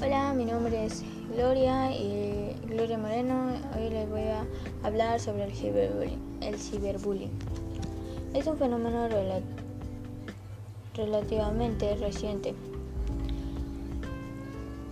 Hola, 0.00 0.32
mi 0.32 0.44
nombre 0.44 0.86
es 0.86 1.02
Gloria 1.34 1.90
y 1.90 2.54
Gloria 2.68 2.96
Moreno. 2.98 3.50
Hoy 3.76 3.90
les 3.90 4.08
voy 4.08 4.22
a 4.22 4.46
hablar 4.84 5.18
sobre 5.18 5.42
el 5.42 5.52
ciberbullying. 5.52 6.38
El 6.40 6.56
ciberbullying 6.56 7.36
es 8.32 8.46
un 8.46 8.56
fenómeno 8.58 9.08
relativamente 10.94 11.96
reciente 11.96 12.54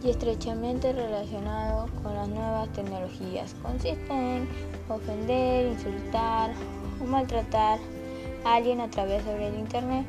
y 0.03 0.11
estrechamente 0.11 0.93
relacionado 0.93 1.87
con 2.03 2.13
las 2.13 2.29
nuevas 2.29 2.69
tecnologías. 2.73 3.55
Consiste 3.63 4.13
en 4.13 4.49
ofender, 4.89 5.69
insultar 5.69 6.51
o 7.01 7.05
maltratar 7.05 7.79
a 8.45 8.57
alguien 8.57 8.81
a 8.81 8.91
través 8.91 9.25
de 9.25 9.57
internet 9.57 10.05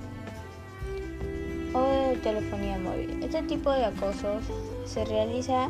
telefonía 2.18 2.78
móvil. 2.78 3.24
Este 3.24 3.42
tipo 3.44 3.72
de 3.72 3.86
acosos 3.86 4.44
se 4.86 5.06
realiza 5.06 5.70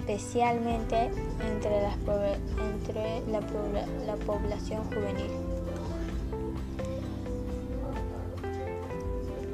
especialmente 0.00 1.10
entre, 1.52 1.82
las, 1.82 1.96
entre 1.96 3.20
la, 3.30 3.40
la 4.06 4.16
población 4.16 4.84
juvenil. 4.84 5.30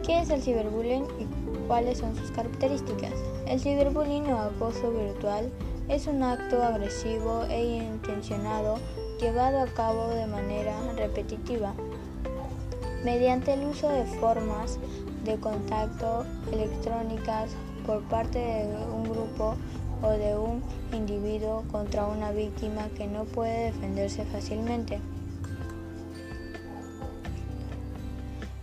¿Qué 0.04 0.20
es 0.20 0.30
el 0.30 0.42
ciberbullying 0.42 1.04
y 1.04 1.66
cuáles 1.68 1.98
son 1.98 2.16
sus 2.16 2.30
características? 2.32 3.12
El 3.46 3.60
ciberbullying 3.60 4.26
o 4.32 4.40
acoso 4.40 4.90
virtual 4.90 5.50
es 5.88 6.06
un 6.06 6.22
acto 6.22 6.62
agresivo 6.62 7.44
e 7.48 7.62
intencionado 7.62 8.78
llevado 9.20 9.60
a 9.60 9.66
cabo 9.66 10.08
de 10.08 10.26
manera 10.26 10.74
repetitiva 10.96 11.74
mediante 13.04 13.52
el 13.52 13.64
uso 13.64 13.88
de 13.88 14.04
formas 14.04 14.78
de 15.24 15.38
contacto 15.38 16.24
electrónicas 16.52 17.50
por 17.86 18.02
parte 18.02 18.38
de 18.38 18.76
un 18.92 19.04
grupo 19.04 19.54
o 20.02 20.08
de 20.08 20.36
un 20.36 20.62
individuo 20.92 21.64
contra 21.70 22.06
una 22.06 22.32
víctima 22.32 22.88
que 22.96 23.06
no 23.06 23.24
puede 23.24 23.72
defenderse 23.72 24.24
fácilmente. 24.24 24.98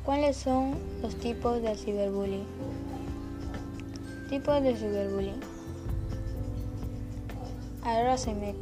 ¿Cuáles 0.04 0.38
son 0.38 0.76
los 1.02 1.16
tipos 1.16 1.62
de 1.62 1.76
ciberbullying? 1.76 2.46
Tipos 4.30 4.62
de 4.64 4.76
ciberbullying. 4.76 5.40
Harassment. 7.84 8.58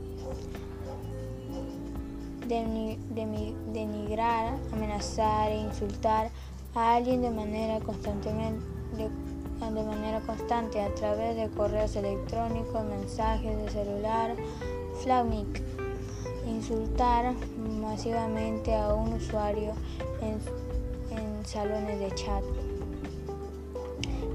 Denigrar, 2.47 4.57
amenazar 4.71 5.51
e 5.51 5.57
insultar 5.57 6.29
a 6.77 6.95
alguien 6.95 7.21
de 7.23 7.31
manera 7.31 7.79
constantemente 7.79 8.63
de 8.97 9.83
manera 9.83 10.21
constante 10.21 10.79
a 10.79 10.93
través 10.93 11.35
de 11.35 11.49
correos 11.49 11.95
electrónicos, 11.95 12.83
mensajes 12.85 13.57
de 13.57 13.69
celular, 13.71 14.35
flagging, 15.01 15.47
insultar 16.47 17.33
masivamente 17.81 18.75
a 18.75 18.93
un 18.93 19.13
usuario 19.13 19.73
en, 20.21 20.37
en 21.17 21.45
salones 21.45 21.99
de 21.99 22.15
chat. 22.15 22.43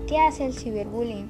¿Qué 0.08 0.18
hace 0.18 0.46
el 0.46 0.54
ciberbullying? 0.54 1.28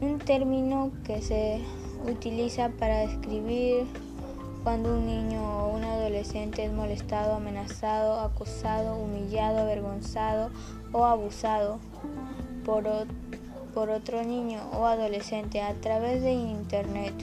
Un 0.00 0.18
término 0.20 0.92
que 1.04 1.20
se 1.20 1.60
utiliza 2.08 2.70
para 2.78 3.00
describir 3.00 3.86
cuando 4.62 4.94
un 4.96 5.06
niño 5.06 5.42
o 5.42 5.74
un 5.74 5.84
adolescente 5.84 6.64
es 6.64 6.72
molestado, 6.72 7.34
amenazado, 7.34 8.20
acosado, 8.20 8.96
humillado, 8.96 9.60
avergonzado 9.60 10.50
o 10.92 11.04
abusado 11.04 11.78
por, 12.64 12.84
por 13.74 13.90
otro 13.90 14.22
niño 14.22 14.60
o 14.72 14.86
adolescente 14.86 15.62
a 15.62 15.74
través 15.74 16.22
de 16.22 16.32
Internet 16.32 17.14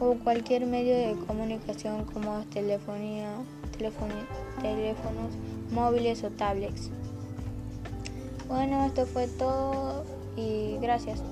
o 0.00 0.14
cualquier 0.14 0.66
medio 0.66 0.96
de 0.96 1.14
comunicación 1.26 2.04
como 2.06 2.42
telefonía, 2.46 3.34
teléfonos 4.62 5.34
móviles 5.70 6.24
o 6.24 6.30
tablets. 6.30 6.90
Bueno, 8.48 8.84
esto 8.86 9.06
fue 9.06 9.26
todo 9.26 10.04
y 10.36 10.78
gracias. 10.80 11.22